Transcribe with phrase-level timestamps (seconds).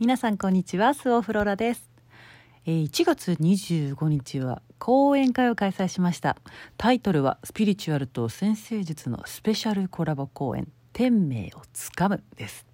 [0.00, 1.90] 皆さんこんにちはスオフローラです、
[2.66, 6.36] えー1月25日は講演会を開催しました。
[6.76, 12.64] タイトルはスピリチュアルと先生術のスペシャルコラボ講演天命をつかむです。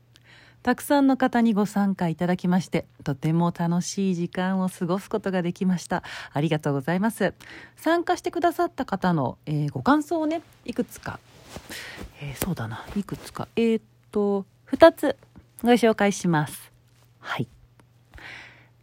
[0.63, 6.03] たくさんの方にご参加いただきましてとても楽しい時間を過ごすことができました。
[6.31, 7.33] ありがとうございます。
[7.77, 11.19] 参加してくださった方の、えーご感想をねいくつか、
[12.21, 13.49] えーそうだないくつか。
[13.57, 13.83] えーっ
[14.13, 15.17] と2つ
[15.63, 16.74] ご紹介します。
[17.25, 17.49] はい。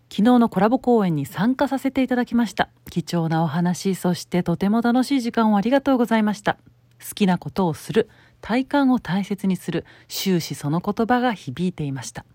[0.10, 2.70] 昨日のコラボ公演に参加させていただきました。
[2.90, 6.58] 貴重なお話そしてとても楽しい時間をありがとうございました。
[7.00, 8.10] 好きなことをする
[8.42, 12.26] 体感を大切にする終始その言葉が響いていました。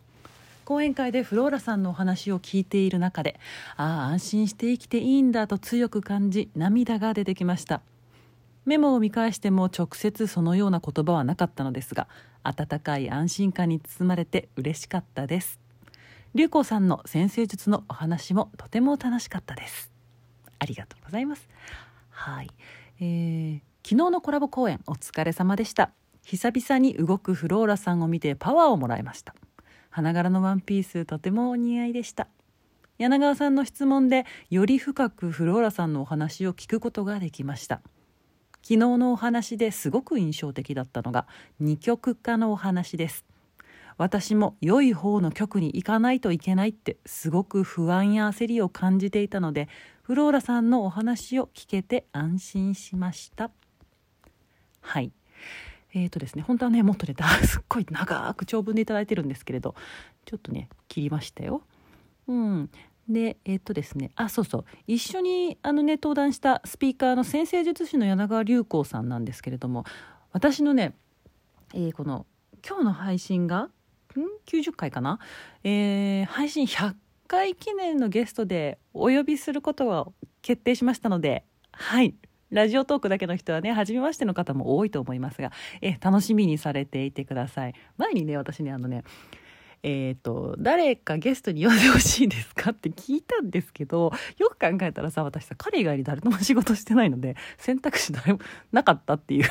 [0.65, 3.38] 講演会でフローラさんのお話を聞いている中で
[3.77, 7.82] ああ安心して生きていいんだと強く感じ涙が出てきました。
[8.65, 12.09] メモを見返しても直接そのような言葉はなかったのですが
[12.43, 15.66] 温かい安心感に包まれて嬉しかったです。
[16.36, 19.90] 龍子さんの先生術のお話もとても楽しかったです。
[20.59, 21.48] ありがとうございます。
[22.10, 22.51] はい、
[23.01, 25.93] えー昨日のコラボ公演お疲れ様でした。
[26.24, 29.34] 久々に動くフローラさんを見てパワーをもらいました。
[29.90, 32.26] 花柄のワンピースとてもお似合いでした。
[32.98, 37.76] 柳川さんの質問でより深くフローラさんのお話を聞くことができました。
[38.56, 41.28] 昨日のお話ですごく印象的だったのが
[41.60, 43.24] 二極化のお話です。
[43.99, 49.69] 私も良い方の局に行かないといけないってすごく不安や焦りを感じていたので
[50.02, 53.51] フローラさんのお話を聞けて安心しました。
[54.80, 55.13] はい。
[55.95, 59.74] えーとですね本当はねもっとねだ すっごい長く長文でいただいてるんですけれど
[60.27, 61.63] ちょっとね切りましたよ。
[62.29, 62.71] うん。
[63.09, 64.65] でえっ、とですねあそうそう。
[64.87, 69.84] 一緒にあのね登壇したスピーカーの先生術師の柳川隆光さんなんですけれども
[70.33, 70.94] 私のね、
[71.72, 72.27] えーこの
[72.67, 73.71] 今日の配信が
[74.47, 75.19] 90回かな、
[75.64, 76.94] えー配信100
[77.26, 80.06] 回記念のゲストでお呼びすることが
[80.42, 82.14] 決定しましたのではい。
[82.50, 85.50] ラジオトークだけの人はね初めましての方も多いと思いますが
[85.81, 87.75] え楽しみにされていてください。
[87.97, 89.03] 前にね私ねあのね
[89.82, 98.41] えー、と誰かゲストに呼んでほしいですかって聞いたんですけどよく考えたらさ私さ彼以外に誰とも仕事してないので選択肢誰も
[98.72, 99.49] なかったっていう。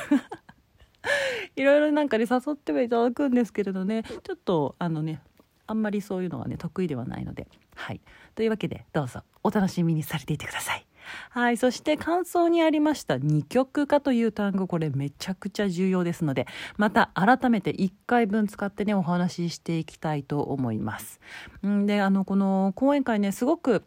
[1.55, 5.21] いろいろなんかね誘ってはいただくんですけれどねちょっとあのね
[5.67, 7.47] あんまりそういうのはね得意ではないので。
[7.75, 8.01] はい。
[8.33, 10.85] というわけでどうぞお楽しみにされていてください。
[11.29, 11.57] はい。
[11.57, 21.19] そして感想にありました二極化という単語これめちゃくちゃ重要ですのでまた改めて1回分使ってねお話ししていきたいと思います。
[21.66, 23.83] んであのこの講演会ねすごく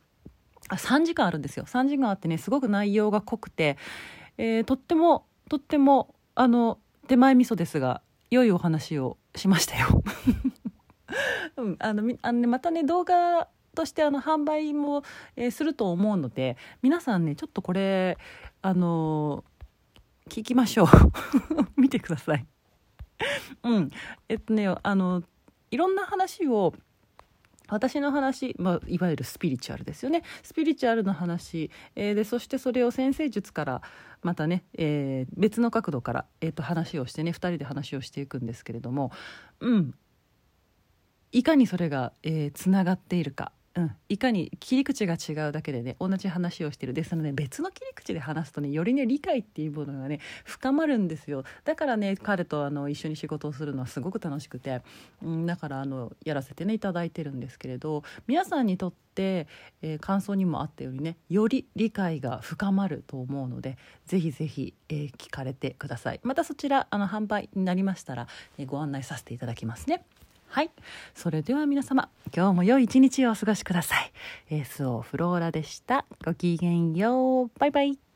[0.68, 1.64] あ3時間あるんですよ。
[1.64, 3.78] 3時間あってねすごく内容が濃くて、
[4.36, 10.02] えーとってもとってもあの手前味噌ですが良いお話をしましたよ。
[11.56, 15.02] うん、あのあのねまたね動画としてあの販売も、
[15.34, 18.18] えーすると思うので皆さんねちょっとこれ
[18.62, 19.58] あのー
[20.28, 20.88] 聞きましょう
[21.80, 22.46] 見てください。
[23.62, 23.90] うん、
[24.28, 25.22] えっとねあの
[25.70, 26.74] いろんな話を
[27.70, 30.22] 私の話、まあ、いわゆるスピリチュアルですよね。
[30.42, 33.82] スピリチュアルの話、えーでそしてそれを先生術から
[34.22, 39.12] またね、えー別の角度から、えー、と話をしてね2人で話をしていくんですけれども
[39.60, 39.94] うん。
[41.30, 46.92] いかにそれが、えーつながっているか、うん、いかに切り口が違うだけでね同じ話をしてる。
[46.92, 51.44] ですので、別の切り口で話すとねよりね理解っていうものがね深まるんですよ。
[51.64, 54.82] だからね彼とあの一緒に仕事をするのはすごく楽しくて、
[55.22, 59.46] うん、だからあのやらせてねいただいてるんですけれど皆さんにとって、
[59.82, 66.20] えー感想にもあったようにねより理解が深まると思うのでぜひぜひ、えー聞かれてください。
[66.22, 68.26] またそちらあの販売になりましたら、
[68.58, 70.04] えーご案内させていただきますね。
[70.48, 70.70] はい。
[71.14, 74.12] それでは皆様今日も良い一日をお過ごしください、
[74.50, 76.04] えー、スオフローラでした。
[76.24, 77.50] ごきげんよう。
[77.58, 78.07] バイバイ。